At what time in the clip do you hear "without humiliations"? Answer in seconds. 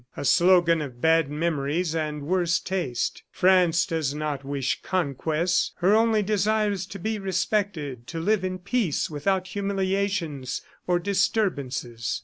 9.11-10.63